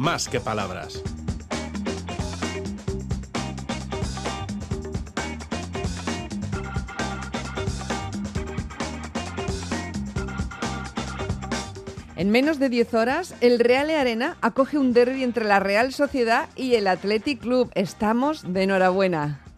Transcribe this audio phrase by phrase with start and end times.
[0.00, 1.02] más que palabras.
[12.16, 16.48] En menos de 10 horas, el Real Arena acoge un derby entre la Real Sociedad
[16.56, 17.70] y el Athletic Club.
[17.74, 19.49] Estamos de enhorabuena.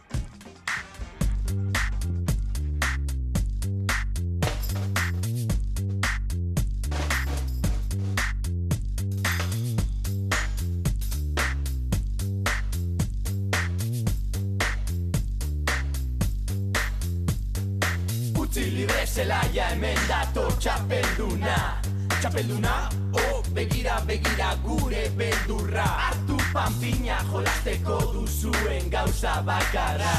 [23.13, 25.85] Oh, begira, begira gure beldurra.
[26.11, 30.15] Artu panpina jolasteko duzuen gauza bakarra.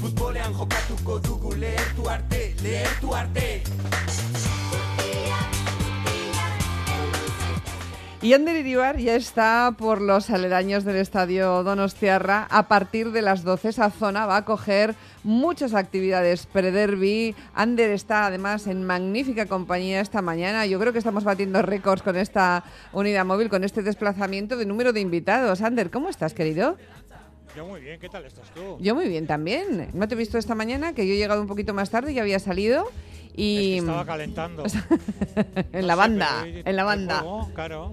[0.00, 3.48] Futbolean jokatuko dugu lehertu arte, lehertu arte.
[8.20, 12.48] Y Ander Iribar ya está por los aledaños del estadio Donostiarra.
[12.50, 17.34] A partir de las 12 esa zona va a coger muchas actividades pre-derby.
[17.54, 20.66] Ander está además en magnífica compañía esta mañana.
[20.66, 24.92] Yo creo que estamos batiendo récords con esta unidad móvil, con este desplazamiento de número
[24.92, 25.62] de invitados.
[25.62, 26.76] Ander, ¿cómo estás, querido?
[27.56, 28.76] Yo muy bien, ¿qué tal estás tú?
[28.80, 29.88] Yo muy bien también.
[29.92, 32.18] No te he visto esta mañana, que yo he llegado un poquito más tarde y
[32.18, 32.84] había salido.
[33.34, 33.64] Y...
[33.64, 34.64] Es que estaba calentando.
[35.72, 37.24] en No la sé, banda, pero hoy en la banda.
[37.54, 37.92] claro.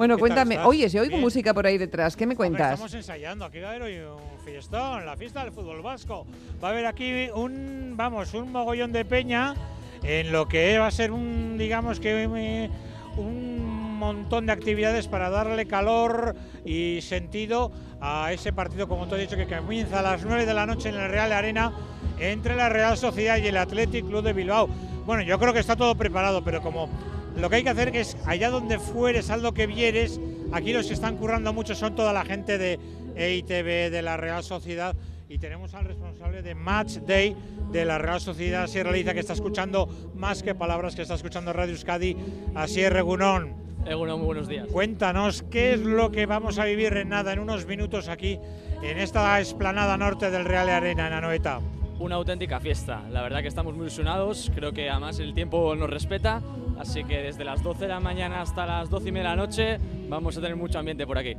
[0.00, 0.58] Bueno, ¿Qué tal cuéntame.
[0.60, 1.20] Oye, si oigo Bien.
[1.20, 2.72] música por ahí detrás, ¿qué me Hombre, cuentas?
[2.72, 6.26] estamos ensayando, aquí va a haber hoy un fiestón, la fiesta del fútbol vasco.
[6.64, 9.54] Va a haber aquí un, vamos, un mogollón de peña
[10.02, 12.70] en lo que va a ser un, digamos que
[13.18, 17.70] un montón de actividades para darle calor y sentido
[18.00, 20.88] a ese partido, como te he dicho, que comienza a las 9 de la noche
[20.88, 21.74] en el Real Arena
[22.18, 24.66] entre la Real Sociedad y el Athletic Club de Bilbao.
[25.04, 26.88] Bueno, yo creo que está todo preparado, pero como
[27.36, 30.20] lo que hay que hacer es allá donde fueres, haz lo que vieres.
[30.52, 32.78] Aquí los que están currando mucho son toda la gente de
[33.16, 34.94] EITV, de la Real Sociedad.
[35.28, 37.36] Y tenemos al responsable de Match Day
[37.70, 41.52] de la Real Sociedad, Sierra Liza, que está escuchando más que palabras, que está escuchando
[41.52, 42.16] Radio Euskadi,
[42.56, 43.54] así es Regunón.
[43.86, 44.66] Egunon, muy buenos días.
[44.70, 48.38] Cuéntanos qué es lo que vamos a vivir en nada, en unos minutos aquí,
[48.82, 51.60] en esta esplanada norte del Real Arena, en Anoeta.
[51.98, 53.02] Una auténtica fiesta.
[53.10, 54.50] La verdad que estamos muy ilusionados.
[54.54, 56.42] Creo que además el tiempo nos respeta.
[56.80, 59.42] Así que desde las 12 de la mañana hasta las 12 y media de la
[59.42, 61.36] noche vamos a tener mucho ambiente por aquí.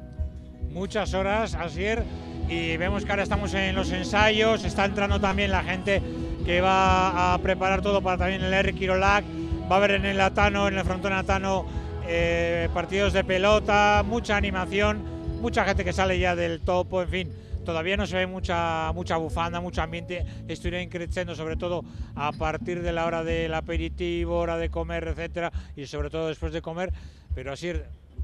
[0.69, 2.03] muchas horas, Asier,
[2.47, 5.99] y vemos que ahora estamos en los ensayos, está entrando también la gente
[6.45, 9.25] que va a preparar todo para también el Kirolac,
[9.69, 11.65] va a haber en el Atano, en el frontón Atano,
[12.07, 15.01] eh, partidos de pelota, mucha animación,
[15.41, 17.33] mucha gente que sale ya del topo, en fin.
[17.63, 20.25] Todavía no se ve mucha, mucha bufanda, mucho ambiente.
[20.47, 21.83] Esto irá increciendo, sobre todo
[22.15, 26.53] a partir de la hora del aperitivo, hora de comer, etcétera, y sobre todo después
[26.53, 26.91] de comer.
[27.35, 27.71] Pero así,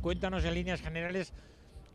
[0.02, 1.34] cuéntanos en líneas generales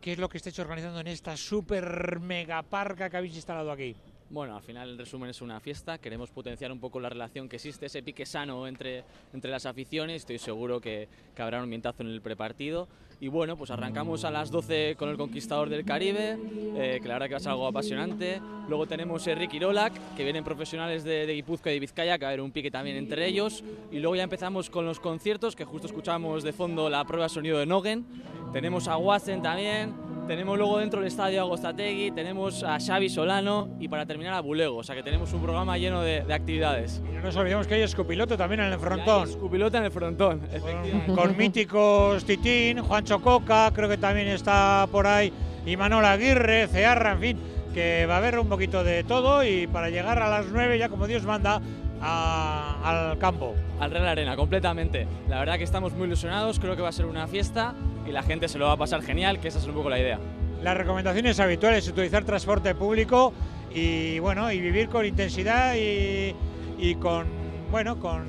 [0.01, 3.97] qué es lo que estáis organizando en esta super mega parca que habéis instalado aquí.
[4.31, 5.99] Bueno, al final, en resumen, es una fiesta.
[5.99, 9.05] Queremos potenciar un poco la relación que existe, ese pique sano entre,
[9.35, 10.23] entre las aficiones.
[10.23, 12.89] Estoy seguro que, que habrá un ambientazo en el prepartido.
[13.23, 16.37] Y bueno, pues arrancamos a las 12 con el Conquistador del Caribe,
[16.75, 18.41] eh, que la verdad que va a ser algo apasionante.
[18.69, 22.25] Luego tenemos a Ricky Irolak, que vienen profesionales de, de Guipúzcoa y de Vizcaya, que
[22.25, 23.63] va a haber un pique también entre ellos.
[23.93, 27.29] Y luego ya empezamos con los conciertos, que justo escuchamos de fondo la prueba de
[27.29, 28.05] sonido de Nogen.
[28.53, 29.95] Tenemos a Wassen también,
[30.27, 34.41] tenemos luego dentro del estadio a Agostategui, tenemos a Xavi Solano y para terminar a
[34.41, 34.77] Bulego.
[34.79, 37.01] O sea que tenemos un programa lleno de, de actividades.
[37.09, 39.29] Y no nos olvidemos que hay escopiloto también en el frontón.
[39.29, 41.13] Escupilota en el frontón, Con, efectivamente.
[41.15, 45.33] con míticos Titín, Juancho Coca, creo que también está por ahí,
[45.67, 47.39] y Manuel Aguirre, Cearra, en fin,
[47.75, 50.89] que va a haber un poquito de todo y para llegar a las 9 ya
[50.89, 51.61] como Dios manda
[52.01, 53.55] a- al campo.
[53.81, 55.07] Al Real Arena, completamente.
[55.29, 57.75] La verdad que estamos muy ilusionados, creo que va a ser una fiesta
[58.07, 59.99] y la gente se lo va a pasar genial, que esa es un poco la
[59.99, 60.19] idea.
[60.63, 63.33] Las recomendaciones habituales, utilizar transporte público
[63.75, 66.35] y bueno, y vivir con intensidad y,
[66.79, 67.27] y con
[67.71, 68.25] bueno, con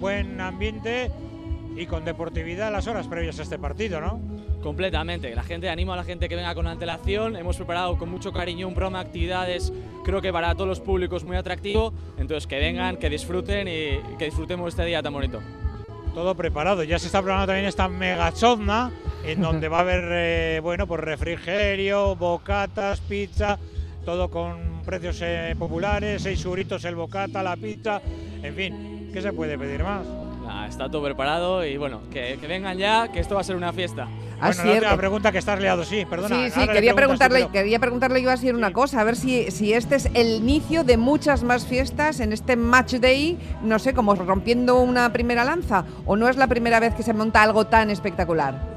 [0.00, 1.10] buen ambiente
[1.76, 4.20] y con deportividad las horas previas a este partido, ¿no?
[4.62, 5.34] Completamente.
[5.34, 7.36] La gente anima a la gente que venga con antelación.
[7.36, 9.72] Hemos preparado con mucho cariño un programa de actividades,
[10.04, 11.92] creo que para todos los públicos muy atractivo.
[12.16, 15.40] Entonces que vengan, que disfruten y que disfrutemos este día tan bonito.
[16.14, 16.84] todo preparado.
[16.84, 18.92] Ya se está preparando también esta mega chozna,
[19.24, 23.58] en donde va a haber, eh, bueno, pues refrigerio, bocatas, pizza,
[24.04, 28.00] todo con precios eh, populares, 6 euritos el bocata, la pizza,
[28.42, 30.06] en fin, ¿qué se puede pedir más?
[30.68, 33.72] Está todo preparado y bueno, que, que vengan ya, que esto va a ser una
[33.72, 34.08] fiesta.
[34.42, 34.82] Así bueno, la es.
[34.82, 36.36] última pregunta que estás liado, sí, perdona.
[36.36, 39.72] Sí, sí, quería preguntarle, quería preguntarle yo así en una cosa, a ver si, si
[39.72, 44.14] este es el inicio de muchas más fiestas en este Match Day, no sé, como
[44.14, 47.90] rompiendo una primera lanza, o no es la primera vez que se monta algo tan
[47.90, 48.72] espectacular.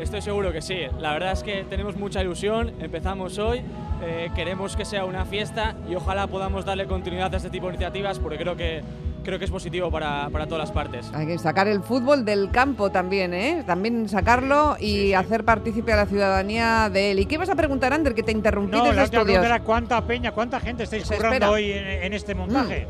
[0.00, 0.76] Estoy seguro que sí.
[1.00, 2.72] La verdad es que tenemos mucha ilusión.
[2.80, 3.62] Empezamos hoy.
[4.02, 7.74] eh, queremos que sea una fiesta y ojalá podamos darle continuidad a este tipo de
[7.74, 8.82] iniciativas porque creo que,
[9.26, 11.10] creo que es positivo para, para todas las partes.
[11.12, 13.62] Hay que sacar el fútbol del campo también, ¿eh?
[13.66, 17.18] También sacarlo y hacer partícipe a la ciudadanía de él.
[17.20, 19.24] ¿Y qué vas a preguntar, Ander, que te interrumpí No, desde la estudios?
[19.26, 21.50] pregunta era cuánta peña, cuánta gente estáis Se currando espera.
[21.50, 22.86] hoy en, en este montaje.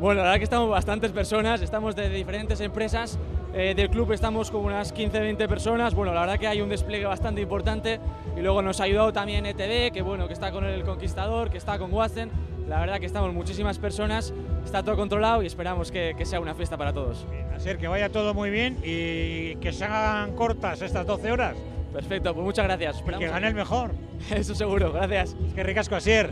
[0.00, 3.18] Bueno, la verdad que estamos bastantes personas, estamos de diferentes empresas.
[3.54, 5.94] eh, del club estamos con unas 15-20 personas.
[5.94, 7.98] Bueno, la verdad que hay un despliegue bastante importante.
[8.36, 11.56] Y luego nos ha ayudado también ETV, que bueno, que está con el Conquistador, que
[11.56, 12.30] está con Watson.
[12.68, 14.32] La verdad que estamos muchísimas personas,
[14.64, 17.24] está todo controlado y esperamos que, que sea una fiesta para todos.
[17.54, 21.54] Así que vaya todo muy bien y que se hagan cortas estas 12 horas.
[21.92, 23.00] Perfecto, pues muchas gracias.
[23.06, 23.92] Y que gane el mejor.
[24.34, 25.36] Eso seguro, gracias.
[25.54, 26.30] Qué ricasco Asier.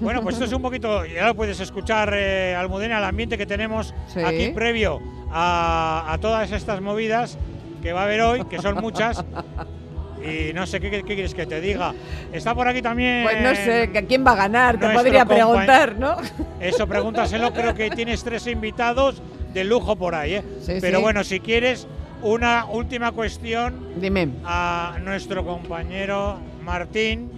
[0.00, 3.46] Bueno, pues esto es un poquito, ya lo puedes escuchar, eh, Almudena, el ambiente que
[3.46, 4.20] tenemos Sí.
[4.20, 5.00] aquí previo
[5.32, 7.38] a, a todas estas movidas
[7.82, 9.24] que va a haber hoy, que son muchas.
[10.24, 11.94] Y no sé qué, qué quieres que te diga.
[12.32, 13.24] Está por aquí también.
[13.24, 14.78] Pues no sé, ¿que ¿quién va a ganar?
[14.78, 16.16] Te podría preguntar, ¿no?
[16.60, 19.22] Eso pregúntaselo, creo que tienes tres invitados
[19.52, 20.44] de lujo por ahí, ¿eh?
[20.62, 21.02] Sí, Pero sí.
[21.02, 21.86] bueno, si quieres,
[22.22, 24.28] una última cuestión Dime.
[24.44, 27.30] a nuestro compañero Martín,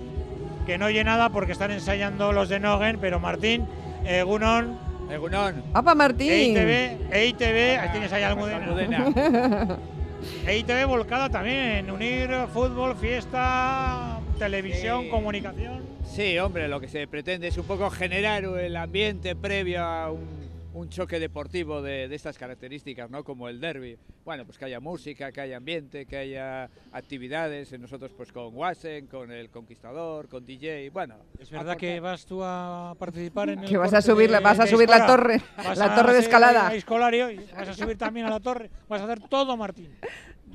[0.66, 3.66] que no oye nada porque están ensayando los de Nogen, pero Martín,
[4.04, 4.78] eh, Gunon,
[5.10, 5.62] Egunon.
[5.74, 6.30] ¡Apa, Martín!
[6.30, 8.64] EITV, EITV, ahí tienes ahí Almudena.
[8.64, 9.76] Almudena.
[10.46, 15.82] EITV volcada también en unir fútbol, fiesta, televisión, comunicación.
[16.04, 20.37] Sí, hombre, lo que se pretende es un poco generar el ambiente previo a un,
[20.78, 23.24] un choque deportivo de, de estas características, ¿no?
[23.24, 23.98] Como el derby.
[24.24, 27.76] Bueno, pues que haya música, que haya ambiente, que haya actividades.
[27.78, 31.16] Nosotros pues con Wasen, con el Conquistador, con DJ, bueno.
[31.38, 34.38] ¿Es verdad aportar- que vas tú a participar en el Que vas a subir, la-
[34.38, 36.74] de- vas a subir la torre, Vas la torre de escalada.
[36.74, 38.70] escolario vas a subir también a la torre.
[38.88, 39.90] Vas a hacer todo, Martín.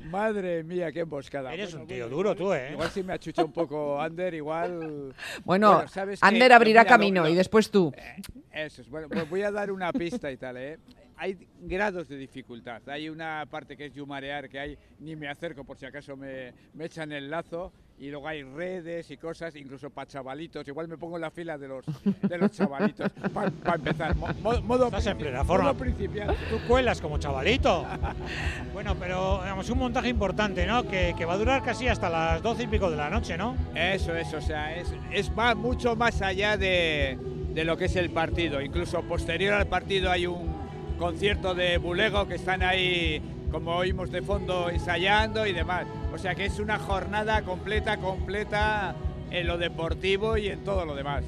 [0.04, 1.52] Madre mía, qué emboscada.
[1.54, 2.72] Eres Bueno, un tío bueno, duro igual- tú, ¿eh?
[2.72, 5.14] Igual si me achucha un poco Ander, igual...
[5.44, 6.26] Bueno, Bueno, ¿sabes qué?
[6.26, 7.92] Ander abrirá Mira, camino lo- y después tú.
[8.52, 8.88] Eso es.
[8.88, 10.78] Bueno, pues voy a dar una pista y tal, ¿eh?
[11.16, 12.82] Hay grados de dificultad.
[12.88, 16.52] Hay una parte que es yumarear, que hay ni me acerco por si acaso me,
[16.74, 17.72] me echan el lazo.
[17.96, 20.66] Y luego hay redes y cosas, incluso para chavalitos.
[20.66, 21.84] Igual me pongo en la fila de los,
[22.22, 23.08] de los chavalitos.
[23.32, 24.16] Para empezar.
[24.16, 25.66] Mo- mo- modo Estás en plena forma.
[25.72, 26.34] modo principiante.
[26.50, 27.86] Tú cuelas como chavalito.
[28.72, 30.82] Bueno, pero digamos, un montaje importante, ¿no?
[30.88, 33.56] Que, que va a durar casi hasta las doce y pico de la noche, ¿no?
[33.76, 37.16] Eso, eso, o sea, es, es va mucho más allá de,
[37.54, 38.60] de lo que es el partido.
[38.60, 40.52] Incluso posterior al partido hay un
[40.98, 43.22] concierto de Bulego que están ahí,
[43.54, 45.86] como oímos de fondo, ensayando y demás.
[46.12, 48.96] O sea que es una jornada completa, completa
[49.30, 51.24] en lo deportivo y en todo lo demás.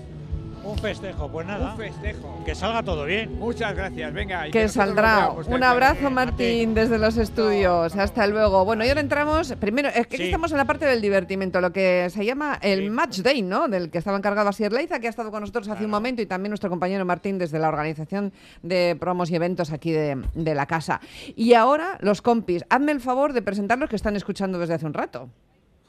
[0.64, 1.72] Un festejo, pues nada.
[1.72, 2.42] Un festejo.
[2.44, 3.38] Que salga todo bien.
[3.38, 4.48] Muchas gracias, venga.
[4.48, 5.30] y Que nos saldrá.
[5.46, 7.94] que Un abrazo, Martín, desde los estudios.
[7.94, 8.64] Hasta luego.
[8.64, 9.54] Bueno, y ahora entramos.
[9.60, 10.22] Primero, es que aquí Sí.
[10.24, 12.90] estamos en la parte del divertimento, lo que se llama el Sí.
[12.90, 13.68] Match Day, ¿no?
[13.68, 16.26] Del que estaba encargado Asier Leiza, que ha estado con nosotros hace un momento, y
[16.26, 18.32] también nuestro compañero Martín desde la organización
[18.62, 21.00] de promos y eventos aquí de, de la casa.
[21.36, 24.86] Y ahora, los compis, hazme el favor de presentar los que están escuchando desde hace
[24.86, 25.28] un rato.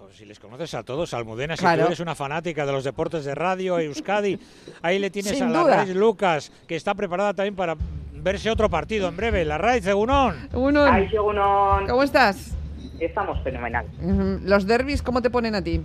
[0.07, 1.81] Joder, si les conoces a todos, Almudena, si Claro.
[1.81, 4.39] tú eres una fanática de los deportes de radio, Euskadi,
[4.81, 5.75] ahí le tienes Sin a la.
[5.83, 7.75] Raiz Lucas, que está preparada también para
[8.13, 9.43] verse otro partido en breve.
[9.43, 10.47] La Raiz, Egunon.
[11.11, 12.53] Shogunon, ¿Cómo estás?
[13.01, 13.85] estamos fenomenal.
[14.45, 15.81] Los derbis, ¿cómo te ponen a ti?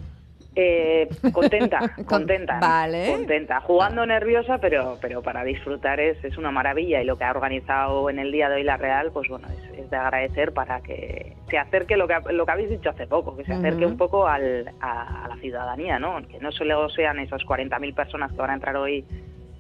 [0.54, 2.58] Eh, contenta, Con- contenta.
[2.60, 3.10] vale.
[3.10, 3.60] Contenta.
[3.60, 7.00] Jugando nerviosa, pero, pero para disfrutar es, es una maravilla.
[7.00, 9.78] Y lo que ha organizado en el día de hoy la Real, pues bueno, es,
[9.78, 13.36] es de agradecer para que se acerque lo que, lo que habéis dicho hace poco,
[13.36, 16.20] que se acerque un poco al, a, a la ciudadanía, ¿no?
[16.28, 19.04] Que no solo sean esas 40.000 personas que van a entrar hoy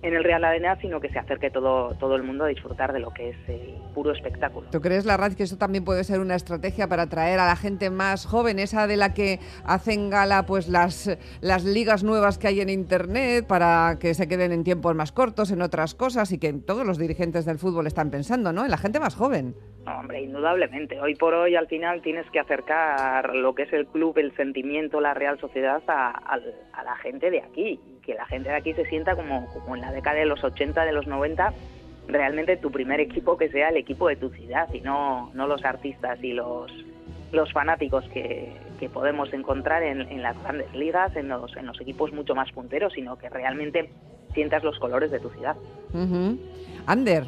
[0.02, 2.98] en el Real Arena, sino que se acerque todo, todo el mundo a disfrutar de
[2.98, 4.68] lo que es el puro espectáculo.
[4.70, 7.88] ¿Tú crees, Larraz, que eso también puede ser una estrategia para atraer a la gente
[7.90, 12.60] más joven, esa de la que hacen gala pues las, las ligas nuevas que hay
[12.60, 16.52] en Internet, para que se queden en tiempos más cortos, en otras cosas, y que
[16.52, 18.64] todos los dirigentes del fútbol están pensando, ¿no?
[18.64, 19.54] En la gente más joven.
[19.86, 21.00] No, hombre, indudablemente.
[21.00, 25.00] Hoy por hoy, al final, tienes que acercar lo que es el club, el sentimiento,
[25.00, 27.80] la Real Sociedad a, a la gente de aquí.
[28.04, 30.84] Que la gente de aquí se sienta como, como en la década de los 80,
[30.84, 31.52] de los 90,
[32.08, 35.64] realmente tu primer equipo que sea el equipo de tu ciudad y no, no los
[35.64, 36.70] artistas y los,
[37.30, 41.80] los fanáticos que, que podemos encontrar en, en las grandes ligas, en los, en los
[41.80, 43.90] equipos mucho más punteros, sino que realmente
[44.34, 45.56] sientas los colores de tu ciudad.
[45.92, 46.38] Ujú.
[46.86, 47.24] Ander,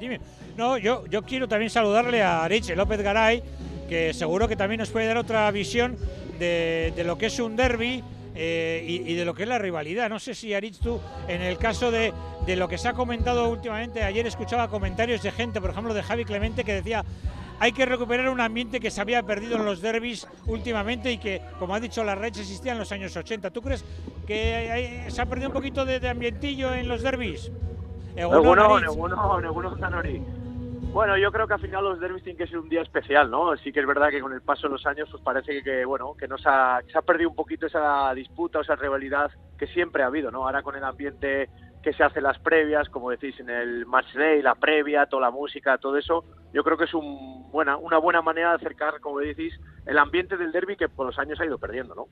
[0.00, 0.20] Dime.
[0.56, 3.42] No, yo, yo quiero también saludarle a Ariche López Garay,
[3.88, 5.96] que seguro que también nos puede dar otra visión
[6.38, 8.02] de, de lo que es un derby
[8.36, 10.08] eh, y, y de lo que es la rivalidad.
[10.08, 12.12] No sé si Arich, tú, en el caso de,
[12.46, 16.02] de lo que se ha comentado últimamente, ayer escuchaba comentarios de gente, por ejemplo, de
[16.02, 17.04] Javi Clemente, que decía,
[17.58, 21.40] hay que recuperar un ambiente que se había perdido en los derbis últimamente y que,
[21.58, 23.50] como ha dicho la Reds, existía en los años 80.
[23.50, 23.84] ¿Tú crees
[24.26, 27.50] que se ha perdido un poquito de, ambientillo en los derbis?
[30.96, 33.54] Bueno, yo creo que al final los derbis tienen que ser un día especial, ¿no?
[33.58, 36.14] Sí que es verdad que con el paso de los años pues parece que, bueno,
[36.14, 40.02] que nos ha, se ha perdido un poquito esa disputa o esa rivalidad que siempre
[40.02, 40.46] ha habido, ¿no?
[40.46, 41.50] Ahora con el ambiente
[41.82, 45.30] que se hace las previas, como decís, en el match day, la previa, toda la
[45.30, 46.24] música, todo eso,
[46.54, 49.52] yo creo que es un buena, una buena manera de acercar, como decís,
[49.84, 52.06] el ambiente del derby que por los años ha ido perdiendo, ¿no?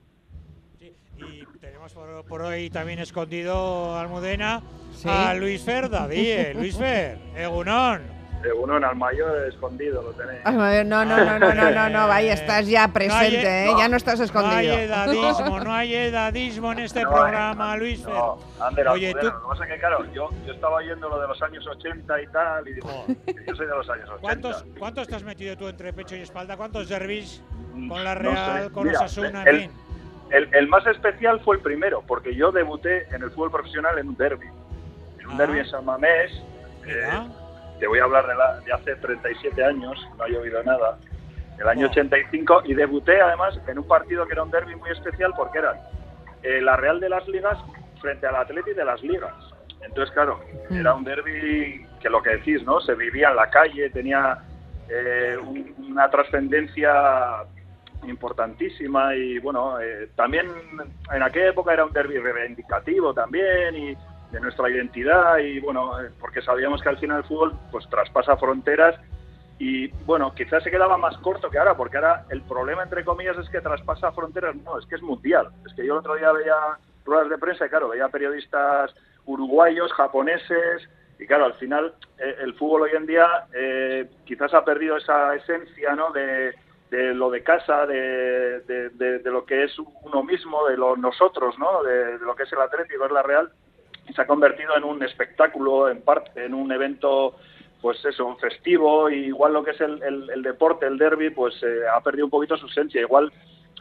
[0.78, 1.94] Sí, y tenemos
[2.28, 4.60] por, hoy también escondido Almudena
[5.06, 10.44] a Luis Fer David, Luis Fer, Egunón uno en mayor escondido lo tenéis.
[10.44, 13.74] no, no, no, no, no, no, no, ahí estás ya presente, ¿eh?
[13.78, 14.54] ya no estás escondido.
[14.54, 19.26] No hay edadismo, no hay edadismo en este programa, Luis no, Ander, Oye, tú...
[19.26, 22.22] Lo que pasa es que, claro, yo, yo estaba oyendo lo de los años 80
[22.22, 24.20] y tal, y digo, yo soy de los años 80.
[24.20, 26.56] ¿Cuántos, ¿Cuántos te has metido tú entre pecho y espalda?
[26.56, 27.42] ¿Cuántos derbis
[27.88, 29.70] con la Real, con Mira, Osasuna, el, en
[30.30, 34.08] El, el, más especial fue el primero, porque yo debuté en el fútbol profesional en
[34.08, 34.46] un derby.
[35.18, 35.38] En un ah.
[35.38, 36.32] derby en San Mamés.
[36.86, 37.08] Eh,
[37.78, 40.98] te voy a hablar de, la, de hace 37 años, no ha llovido nada,
[41.58, 45.32] el año 85, y debuté además en un partido que era un derby muy especial
[45.36, 45.74] porque era
[46.42, 47.58] eh, la Real de las Ligas
[48.00, 49.34] frente al Atleti de las Ligas.
[49.80, 50.40] Entonces, claro,
[50.70, 50.76] mm.
[50.76, 52.80] era un derby que lo que decís, ¿no?
[52.80, 54.38] Se vivía en la calle, tenía
[54.88, 55.36] eh,
[55.78, 57.44] una trascendencia
[58.06, 60.46] importantísima y bueno, eh, también
[61.10, 63.96] en aquella época era un derby reivindicativo también y
[64.34, 68.36] de nuestra identidad y bueno, eh, porque sabíamos que al final el fútbol pues traspasa
[68.36, 68.96] fronteras
[69.60, 73.38] y bueno, quizás se quedaba más corto que ahora, porque ahora el problema entre comillas
[73.38, 75.48] es que traspasa fronteras, no, es que es mundial.
[75.64, 76.56] Es que yo el otro día veía
[77.04, 78.92] ruedas de prensa y claro, veía periodistas
[79.24, 80.88] uruguayos, japoneses,
[81.20, 85.32] y claro, al final eh, el fútbol hoy en día eh, quizás ha perdido esa
[85.36, 86.10] esencia ¿no?
[86.10, 86.52] de,
[86.90, 91.84] lo de casa, de, de, lo que es uno mismo, de lo nosotros, ¿no?
[91.84, 93.52] de, lo que es el Atlético, es la Real,
[94.12, 97.36] se ha convertido en un espectáculo, en parte, en un evento,
[97.80, 101.54] pues eso, un festivo, y igual lo que es el, el, deporte, el derby, pues
[101.62, 103.00] eh, ha perdido un poquito su esencia.
[103.00, 103.32] Igual,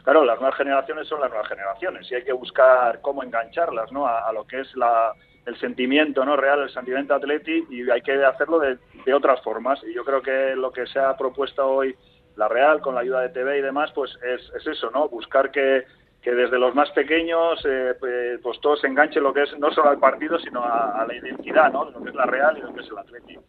[0.02, 4.06] claro, las nuevas generaciones son las nuevas generaciones y hay que buscar cómo engancharlas, ¿no?
[4.06, 5.12] A, lo que es la,
[5.46, 9.82] el sentimiento no real, el sentimiento atleti, y hay que hacerlo de, de otras formas.
[9.84, 11.96] Y yo creo que lo que se ha propuesto hoy
[12.36, 15.08] la Real, con la ayuda de TV y demás, pues es, es eso, ¿no?
[15.08, 15.84] Buscar que
[16.24, 19.70] que desde los más pequeños eh, pues, pues todos se enganchen lo que es no
[19.70, 21.84] solo al partido sino a, la identidad ¿no?
[21.84, 23.42] de lo que es la Real y lo que es el Atlético.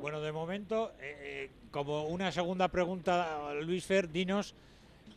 [0.00, 4.54] Bueno, de momento, eh, eh, como una segunda pregunta, Luis Fer, dinos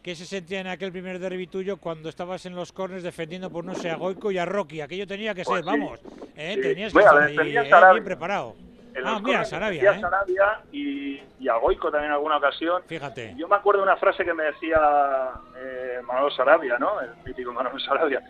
[0.02, 3.64] qué se sentía en aquel primer derbi tuyo cuando estabas en los corners defendiendo por
[3.64, 4.82] no sé a Goico y a Rocky.
[4.82, 6.00] Aquello tenía que ser, pues vamos,
[6.36, 8.56] tenías que estar ahí, bien preparado
[9.04, 10.02] ah, mira, Sarabia, ¿eh?
[10.02, 12.82] Sarabia y, y, a Goico también en alguna ocasión.
[12.88, 13.34] Fíjate.
[13.38, 14.80] Yo me acuerdo de una frase que me decía
[15.58, 17.02] eh, Manolo Sarabia, ¿no?
[17.02, 18.22] El mítico Manolo Sarabia.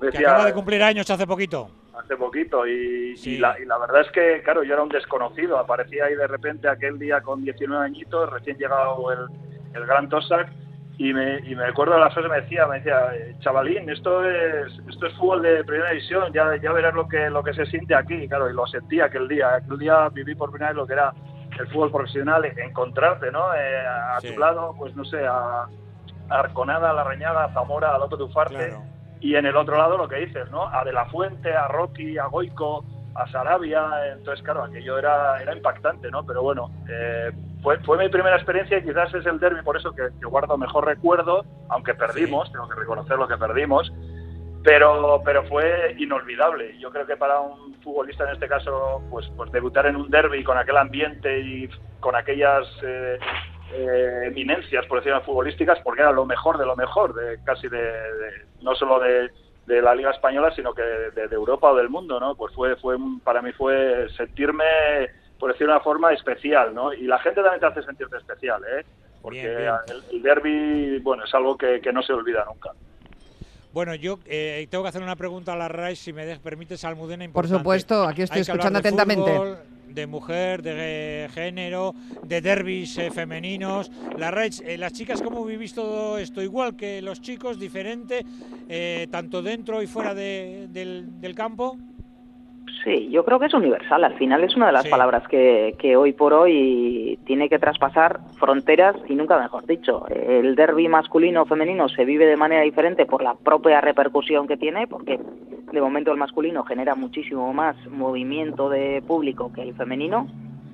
[0.00, 1.70] que acaba de cumplir años hace poquito.
[1.96, 5.58] Hace poquito, y, y, la, y, la, verdad es que, claro, yo era un desconocido.
[5.58, 9.26] Aparecía ahí de repente aquel día con 19 añitos, recién llegado el,
[9.74, 10.48] el Gran Tosac,
[10.96, 13.10] y me, y me acuerdo de la frase me decía, me decía,
[13.40, 17.42] chavalín, esto es, esto es fútbol de primera división, ya, ya verás lo que, lo
[17.42, 20.70] que se siente aquí, claro, y lo sentí aquel día, aquel día viví por primera
[20.70, 21.12] vez lo que era
[21.58, 23.54] el fútbol profesional, encontrarte, ¿no?
[23.54, 25.66] Eh, a tu lado, pues no sé, a,
[26.28, 28.74] Arconada, a La Reñada, a Zamora, a Loto Tufarte,
[29.20, 30.68] y en el otro lado lo que dices, ¿no?
[30.68, 32.84] A De La Fuente, a Rocky, a Goico,
[33.14, 36.24] a Sarabia, entonces claro, aquello era, era impactante, ¿no?
[36.24, 37.30] Pero bueno, eh,
[37.64, 40.84] fue, fue mi primera experiencia y quizás es el derby por eso que, guardo mejor
[40.84, 43.90] recuerdo, aunque perdimos, tengo que reconocer lo que perdimos,
[44.62, 46.78] pero, pero fue inolvidable.
[46.78, 50.44] Yo creo que para un futbolista en este caso, pues, pues debutar en un derby
[50.44, 51.68] con aquel ambiente y
[52.00, 53.18] con aquellas eh,
[53.72, 57.90] eh, eminencias, por decirlo futbolísticas, porque era lo mejor de lo mejor, de casi de
[58.60, 59.30] no solo de
[59.66, 62.34] de la Liga Española, sino que de, Europa o del mundo, ¿no?
[62.34, 64.64] Pues fue, fue para mí fue sentirme,
[65.44, 66.94] por decir una forma, especial, ¿no?
[66.94, 68.82] Y la gente también te hace sentirte especial, ¿eh?
[69.20, 69.68] Porque
[70.10, 72.70] El, derby, bueno, es algo que, no se olvida nunca.
[73.70, 77.28] Bueno, yo eh, tengo que hacer una pregunta a la RAI, si me permites, Almudena.
[77.30, 79.58] Por supuesto, aquí estoy escuchando atentamente
[79.88, 83.90] de mujer, de género, de derbis eh, femeninos.
[84.16, 86.40] La eh, las chicas, ¿cómo vivís todo esto?
[86.40, 88.24] Igual que los chicos, diferente,
[88.66, 90.72] eh, tanto dentro y fuera del,
[91.20, 91.76] del campo.
[92.82, 94.04] Sí, yo creo que es universal.
[94.04, 98.20] Al final es una de las palabras que, que, hoy por hoy tiene que traspasar
[98.38, 100.06] fronteras y nunca mejor dicho.
[100.08, 104.56] El derby masculino o femenino se vive de manera diferente por la propia repercusión que
[104.56, 105.18] tiene, porque
[105.72, 110.26] de momento el masculino genera muchísimo más movimiento de público que el femenino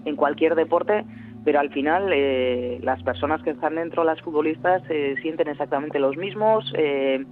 [0.04, 1.04] en cualquier deporte,
[1.44, 6.16] pero al final eh, las personas que están dentro, las futbolistas, eh, sienten exactamente los
[6.16, 7.24] mismos, eh,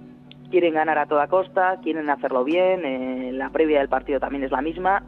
[0.49, 4.61] quieren ganar a toda costa, quieren hacerlo bien, la previa del partido también es la
[4.61, 5.03] misma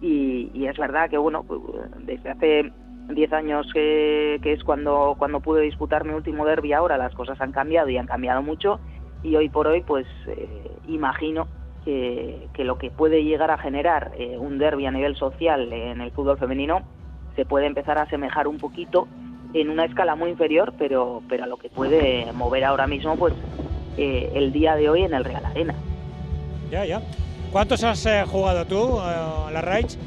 [0.00, 1.60] y, es verdad que bueno, pues,
[2.00, 2.72] desde hace
[3.08, 7.52] 10 años que, es cuando, cuando pude disputar mi último derby ahora las cosas han
[7.52, 8.80] cambiado y han cambiado mucho
[9.22, 10.06] y hoy por hoy pues
[10.88, 11.48] imagino
[11.84, 16.38] que, lo que puede llegar a generar un derby a nivel social en el fútbol
[16.38, 16.82] femenino
[17.36, 19.08] se puede empezar a asemejar un poquito
[19.52, 23.34] en una escala muy inferior, pero, pero a lo que puede mover ahora mismo pues
[23.96, 25.74] eh, el día de hoy en el Real Arena.
[26.70, 27.00] Ya, ya.
[27.52, 29.98] ¿Cuántos has eh, jugado tú, a eh, la Raids?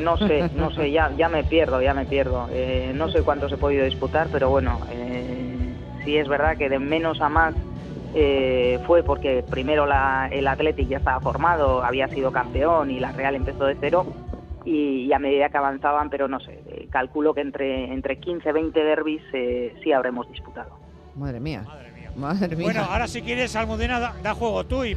[0.00, 2.48] no sé, no sé, ya, ya me pierdo, ya me pierdo.
[2.94, 4.80] no sé cuántos he podido disputar, pero bueno,
[6.04, 7.54] sí es verdad que de menos a más
[8.86, 13.34] fue porque primero la, el Athletic ya estaba formado, había sido campeón y la Real
[13.34, 14.06] empezó de cero
[14.68, 18.52] y, a medida que avanzaban, pero no sé, eh, calculo que entre, entre 15 y
[18.52, 20.70] 20 derbis eh, sí habremos disputado.
[21.16, 21.64] Madre mía.
[22.18, 24.96] Bueno, ahora si quieres, Almudena, da, juego tú y,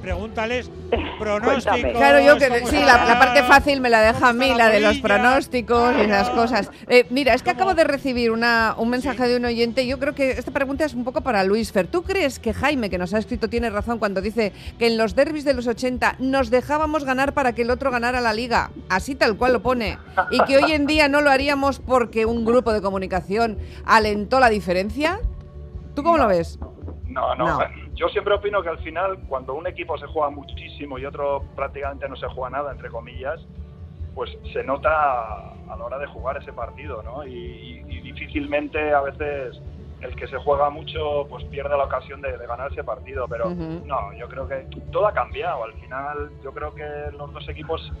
[0.00, 0.70] pregúntales
[1.18, 1.92] pronósticos.
[1.92, 4.98] Claro, yo que sí, la, parte fácil me la deja a mí, la de los
[4.98, 6.70] pronósticos y esas cosas.
[6.86, 9.84] Eh, mira, es que acabo de recibir una, un mensaje de un oyente.
[9.86, 11.88] Yo creo que esta pregunta es un poco para Luis Fer.
[11.88, 15.16] ¿Tú crees que Jaime, que nos ha escrito, tiene razón cuando dice que en los
[15.16, 18.70] derbis de los 80 nos dejábamos ganar para que el otro ganara la liga?
[18.88, 19.98] Así tal cual lo pone.
[20.30, 24.50] Y que hoy en día no lo haríamos porque un grupo de comunicación alentó la
[24.50, 25.20] diferencia.
[25.94, 26.58] ¿Tú cómo lo ves?
[27.06, 27.58] No, no,
[27.94, 32.08] Yo siempre opino que al final, cuando un equipo se juega muchísimo y otro prácticamente
[32.08, 33.40] no se juega nada, entre comillas,
[34.14, 37.26] pues se nota a la hora de jugar ese partido, ¿no?
[37.26, 39.60] Y, difícilmente a veces
[40.00, 44.12] el que se juega mucho pues pierde la ocasión de, ganar ese partido, pero no,
[44.14, 45.64] yo creo que todo ha cambiado.
[45.64, 46.84] Al final, yo creo que
[47.16, 47.92] los dos equipos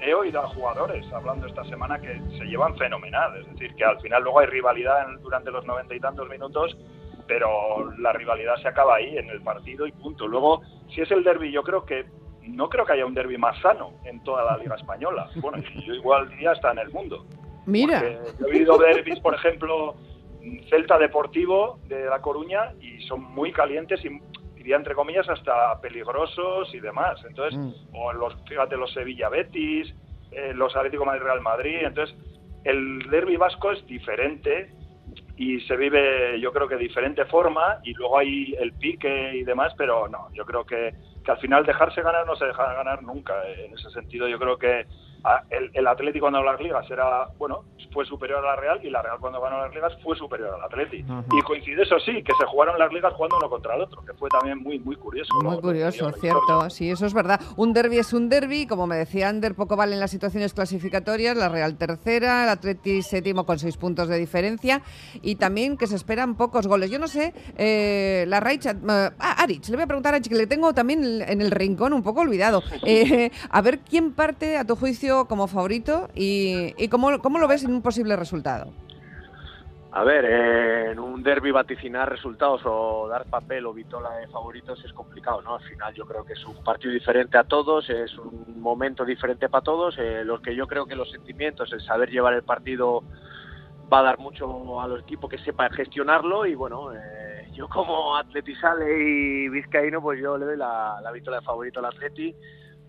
[0.00, 4.00] he oído a jugadores hablando esta semana que se llevan fenomenal, es decir, que al
[4.00, 6.76] final luego hay rivalidad durante los noventa y tantos minutos
[7.30, 10.26] pero la rivalidad se acaba ahí, en el partido y punto.
[10.26, 12.06] Luego, si es el derby, yo creo que
[12.42, 15.30] no creo que haya un derby más sano en toda la Liga Española.
[15.36, 17.24] Bueno, yo igual diría hasta en el mundo.
[17.66, 18.02] Mira.
[18.40, 19.94] yo he oído derbis, por ejemplo,
[20.70, 24.20] Celta Deportivo de La Coruña y son muy calientes y
[24.56, 27.24] diría entre comillas hasta peligrosos y demás.
[27.28, 27.94] Entonces, mm.
[27.94, 29.94] o los, fíjate, los Sevilla Betis,
[30.32, 31.78] eh, los Atlético Madrid Real Madrid.
[31.82, 32.16] Entonces,
[32.64, 34.79] el derby vasco es diferente
[35.40, 39.42] y se vive yo creo que de diferente forma y luego hay el pique y
[39.42, 40.92] demás, pero no, yo creo que,
[41.24, 43.32] que al final dejarse ganar no se deja ganar nunca.
[43.48, 44.84] En ese sentido yo creo que
[45.50, 48.90] el, el Atlético cuando ganó las ligas era, bueno, fue superior a la Real y
[48.90, 51.24] la Real cuando ganó las ligas fue superior al Atlético.
[51.32, 54.12] Y coincide eso sí, que se jugaron las ligas jugando uno contra el otro, que
[54.14, 55.32] fue también muy muy curioso.
[55.42, 57.40] Muy curioso, cierto, sí, eso es verdad.
[57.56, 61.48] Un derby es un derby, como me decía Ander, poco valen las situaciones clasificatorias, la
[61.48, 64.82] Real tercera, el Atleti séptimo con seis puntos de diferencia
[65.22, 66.90] y también que se esperan pocos goles.
[66.90, 70.28] Yo no sé, eh, la Raich, uh, ah, Arich, le voy a preguntar a Arich,
[70.28, 72.62] que le tengo también en el rincón un poco olvidado.
[72.92, 77.48] Eh, a ver quién parte a tu juicio como favorito y, y cómo, cómo, lo
[77.48, 78.72] ves en un posible resultado.
[79.92, 84.92] A ver, en un derby vaticinar resultados o dar papel o vitola de favoritos es
[84.92, 85.56] complicado, ¿no?
[85.56, 89.48] Al final yo creo que es un partido diferente a todos, es un momento diferente
[89.48, 89.98] para todos.
[89.98, 93.02] Eh, lo que yo creo que los sentimientos, el saber llevar el partido
[93.92, 98.16] va a dar mucho a los equipos que sepan gestionarlo y bueno, eh, yo como
[98.16, 102.32] atletizale y vizcaíno pues yo le doy la, la vitola de favorito al Atleti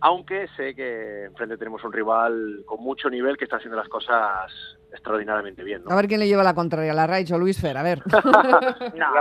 [0.01, 4.51] aunque sé que enfrente tenemos un rival con mucho nivel que está haciendo las cosas
[4.91, 5.83] extraordinariamente bien.
[5.87, 8.01] A ver quién le lleva la contraria, la Raich o Luis Fer, a ver.
[8.95, 9.13] no,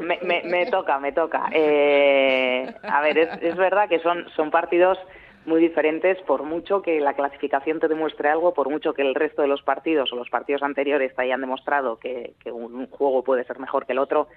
[0.00, 1.48] me, toca, me toca.
[1.50, 4.98] Eh, a ver, es, verdad que son, son partidos
[5.46, 9.42] muy diferentes, por mucho que la clasificación te demuestre algo, por mucho que el resto
[9.42, 13.58] de los partidos o los partidos anteriores te hayan demostrado que, un juego puede ser
[13.58, 14.28] mejor que el otro,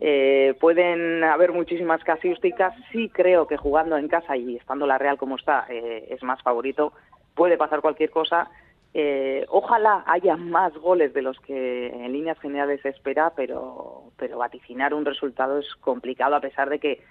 [0.00, 2.74] eh, pueden haber muchísimas casuísticas.
[2.92, 6.42] Sí creo que jugando en casa y estando la Real como está eh, es más
[6.42, 6.92] favorito.
[7.34, 8.50] Puede pasar cualquier cosa.
[8.92, 14.38] Eh, ojalá haya más goles de los que en líneas generales se espera, pero, pero
[14.38, 17.02] vaticinar un resultado es complicado a pesar de que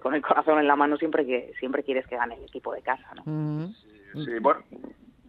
[0.00, 2.80] con el corazón en la mano siempre que siempre quieres que gane el equipo de
[2.80, 3.06] casa.
[3.14, 3.68] ¿no?
[4.14, 4.62] sí, bueno,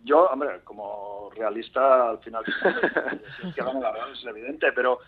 [0.06, 2.43] yo, hombre, como realista, al final,
[3.56, 5.00] que gane la Real es evidente, pero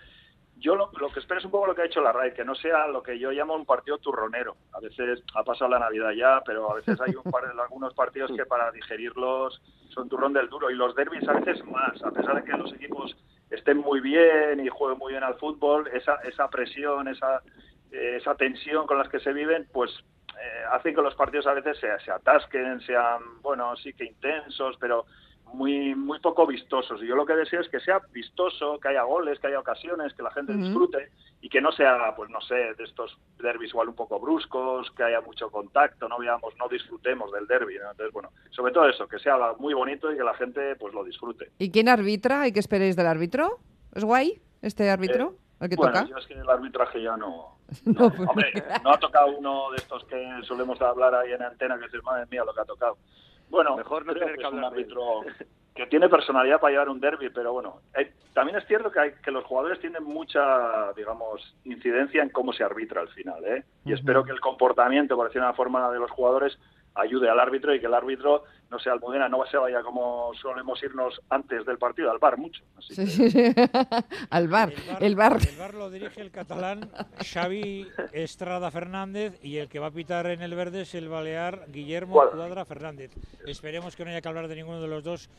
[0.58, 2.56] yo lo, que espero es un poco lo que ha hecho la RAI, que no
[2.56, 4.56] sea lo que yo llamo un partido turronero.
[4.74, 8.32] A veces ha pasado la Navidad ya, pero a veces hay un par, algunos partidos
[8.36, 10.72] que para digerirlos son turrón del duro.
[10.72, 13.16] Y los derbis a veces más, a pesar de que los equipos
[13.50, 17.42] estén muy bien y jueguen muy bien al fútbol, esa, esa presión, esa,
[17.92, 19.92] esa tensión con las que se viven, pues
[20.42, 24.78] eh, hacen que los partidos a veces se, se atasquen, sean, bueno, sí que intensos,
[24.80, 25.06] pero
[25.56, 27.02] muy, muy poco vistosos.
[27.02, 30.14] Y yo lo que deseo es que sea vistoso, que haya goles, que haya ocasiones,
[30.14, 31.10] que la gente disfrute
[31.42, 35.04] y que no sea, pues no sé, de estos derbis igual un poco bruscos, que
[35.04, 37.76] haya mucho contacto, no veamos, no disfrutemos del derby.
[37.76, 37.92] ¿no?
[37.92, 41.04] Entonces, bueno, sobre todo eso, que sea muy bonito y que la gente pues lo
[41.04, 41.52] disfrute.
[41.58, 43.60] ¿Y quién arbitra y qué esperáis del árbitro?
[43.94, 45.36] ¿Es guay este árbitro?
[45.60, 46.10] ¿El que bueno, toca?
[46.10, 47.56] yo es que el arbitraje ya no...
[47.86, 48.52] No, pues Hombre,
[48.84, 52.26] no ha tocado uno de estos que solemos hablar ahí en antena, que es madre
[52.30, 52.98] mía lo que ha tocado.
[53.56, 55.22] Bueno, Mejor no creo tener que que es un árbitro
[55.76, 59.12] que tiene personalidad para llevar un derby, pero bueno, eh, también es cierto que, hay,
[59.24, 63.64] que los jugadores tienen mucha, digamos, incidencia en cómo se arbitra al final, ¿eh?
[63.86, 66.58] Y espero que el comportamiento, por decir una forma, de los jugadores
[66.96, 70.82] ayude al árbitro y que el árbitro, no sea Almudena, no se vaya como solemos
[70.82, 72.64] irnos antes del partido, al bar mucho.
[72.78, 73.54] Así Sí, que- sí, sí.
[74.30, 75.38] Al bar, el bar.
[75.48, 76.90] El bar lo dirige el catalán
[77.24, 81.66] Xavi Estrada Fernández y el que va a pitar en el verde es el balear
[81.72, 82.14] Guillermo.
[82.32, 83.12] Cuadra Fernández.
[83.46, 85.30] Esperemos que no haya que hablar de ninguno de los dos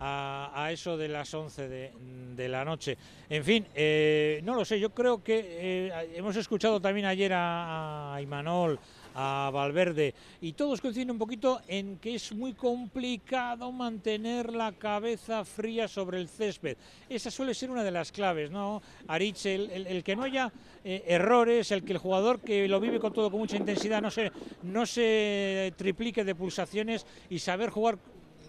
[0.00, 1.92] a, a eso de las 11 de,
[2.36, 2.96] de la noche.
[3.28, 8.14] En fin, eh, no lo sé, yo creo que eh, hemos escuchado también ayer a,
[8.14, 8.78] a Imanol,
[9.20, 15.44] a Valverde, y todos coinciden un poquito en que es muy complicado mantener la cabeza
[15.44, 16.76] fría sobre el césped.
[17.08, 18.80] Esa suele ser una de las claves, ¿no?
[19.08, 20.52] El- el que no haya
[20.84, 24.10] eh, errores, el que el jugador que lo vive con todo con mucha intensidad no
[24.12, 24.30] se,
[24.62, 27.98] no se triplique de pulsaciones y saber jugar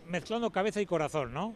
[0.08, 1.56] mezclando cabeza y corazón, ¿no?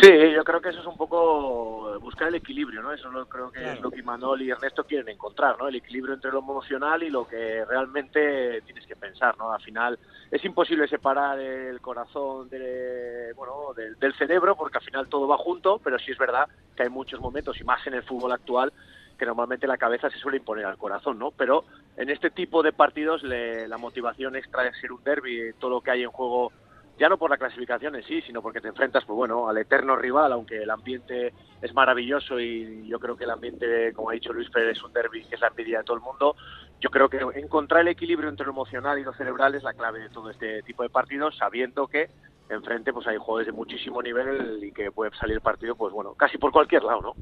[0.00, 2.92] Sí, yo creo que eso es un poco buscar el equilibrio, ¿no?
[2.92, 3.74] Eso lo, creo que Claro.
[3.74, 5.66] es lo que Manol y Ernesto quieren encontrar, ¿no?
[5.68, 9.52] El equilibrio entre lo emocional y lo que realmente tienes que pensar, ¿no?
[9.52, 9.98] Al final
[10.30, 15.38] es imposible separar el corazón de, bueno, del, del cerebro porque al final todo va
[15.38, 18.72] junto, pero sí es verdad que hay muchos momentos, y más en el fútbol actual,
[19.18, 21.30] que normalmente la cabeza se suele imponer al corazón, ¿no?
[21.30, 21.64] Pero
[21.96, 25.80] en este tipo de partidos le- la motivación extra de ser un derby, todo lo
[25.80, 26.50] que hay en juego
[26.98, 29.96] ya no por la clasificación en sí, sino porque te enfrentas, pues bueno, al eterno
[29.96, 34.32] rival, aunque el ambiente es maravilloso y yo creo que el ambiente, como ha dicho
[34.32, 36.36] Luis Pérez, es un derby que es la envidia de todo el mundo.
[36.80, 40.00] Yo creo que encontrar el equilibrio entre lo emocional y lo cerebral es la clave
[40.00, 42.10] de todo este tipo de partidos, sabiendo que
[42.48, 46.14] enfrente pues hay jugadores de muchísimo nivel y que puede salir el partido, pues bueno,
[46.14, 47.14] casi por cualquier lado, ¿no?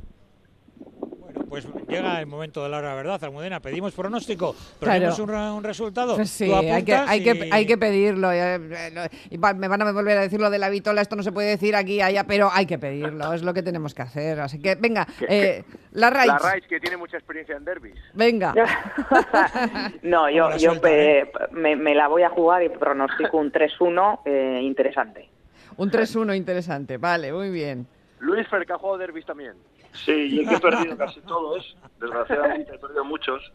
[1.50, 3.58] Pues llega el momento de la hora, ¿verdad, Almudena?
[3.58, 5.12] Pedimos pronóstico, Claro.
[5.56, 6.14] un, resultado.
[6.14, 8.30] Pues sí, hay que, hay, que, y- hay que pedirlo.
[8.30, 11.24] eh, eh, y me van a volver a decir lo de la vitola, esto no
[11.24, 14.38] se puede decir aquí, allá, pero hay que pedirlo, es lo que tenemos que hacer.
[14.38, 16.28] Así que, venga, eh, la raíz.
[16.28, 17.96] La Raiz, que tiene mucha experiencia en derbis.
[18.14, 18.54] Venga.
[20.02, 24.20] no, yo, yo sueltan, eh, me, me la voy a jugar y pronostico un 3-1
[24.24, 25.28] eh, interesante.
[25.76, 27.88] Un 3-1 interesante, vale, muy bien.
[28.20, 29.54] Luis Fer, que ha jugado derbis también.
[29.92, 33.52] Sí, yo que he perdido casi todos, desgraciadamente he perdido muchos,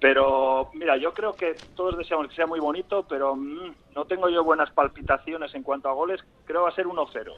[0.00, 4.28] pero mira, yo creo que todos deseamos que sea muy bonito, pero mm, no tengo
[4.28, 7.32] yo buenas palpitaciones en cuanto a goles, creo que va a ser 1-0.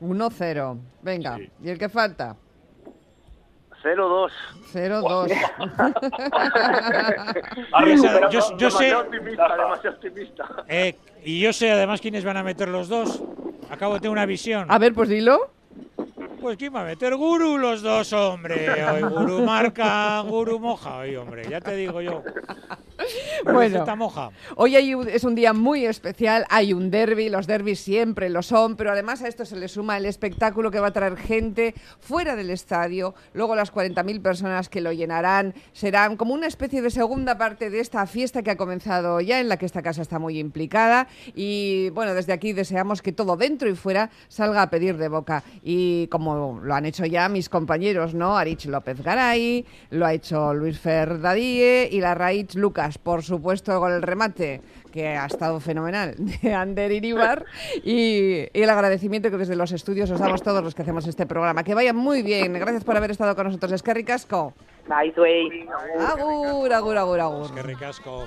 [0.00, 1.36] 1-0, venga.
[1.36, 1.50] Sí.
[1.62, 2.36] ¿Y el que falta?
[3.82, 4.30] 0-2.
[4.72, 5.32] 0-2.
[7.72, 10.64] Arre, Yo yo- sé- Demasiado optimista, demasiado optimista.
[10.68, 13.22] Eh, y yo sé además quiénes van a meter los dos.
[13.70, 14.66] Acabo de tener una visión.
[14.70, 15.50] A ver, pues dilo.
[16.40, 18.82] Pues quién va a meter Guru los dos, hombre.
[18.84, 21.48] Hoy Guru marca, Guru moja hoy, hombre.
[21.48, 22.22] Ya te digo yo.
[23.44, 23.60] Bueno.
[23.60, 24.30] Receta moja.
[24.56, 28.42] Hoy hay un- es un día muy especial, hay un derby, los derbis siempre lo
[28.42, 31.74] son, pero además a esto se le suma el espectáculo que va a traer gente
[32.00, 36.90] fuera del estadio, luego las 40.000 personas que lo llenarán, serán como una especie de
[36.90, 40.18] segunda parte de esta fiesta que ha comenzado ya, en la que esta casa está
[40.18, 44.96] muy implicada y bueno, desde aquí deseamos que todo dentro y fuera salga a pedir
[44.98, 48.36] de boca y como lo han hecho ya mis compañeros, ¿no?
[48.36, 53.92] Arich López Garay, lo ha hecho Luis Ferdadie y la Raíz Lucas, por supuesto, con
[53.92, 54.60] el remate
[54.92, 57.44] que ha estado fenomenal de Ander Iribar
[57.84, 61.26] y, y el agradecimiento que desde los estudios os damos todos los que hacemos este
[61.26, 61.64] programa.
[61.64, 62.52] Que vayan muy bien.
[62.54, 63.72] Gracias por haber estado con nosotros.
[63.72, 64.54] Es que ricasco.
[65.98, 67.54] Agur, agur, agur, agur.
[67.54, 68.26] Qué ricasco.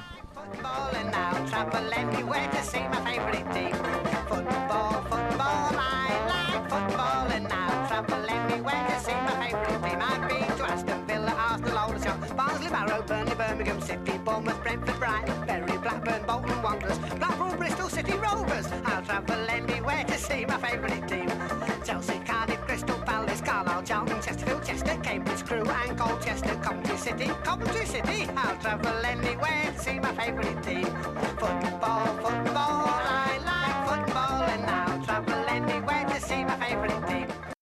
[6.71, 7.20] football
[18.61, 18.81] Rovers.
[18.85, 21.29] I'll travel anywhere to see my favourite team.
[21.83, 27.85] Chelsea, Cardiff, Crystal Palace, Carlisle, Charlton, Chesterfield, Chester, Cambridge, Crew and Colchester, Coventry City, Coventry
[27.85, 28.27] City.
[28.35, 30.85] I'll travel anywhere to see my favourite team.
[30.85, 33.50] Football, football, I